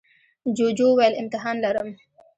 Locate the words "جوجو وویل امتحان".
0.57-1.55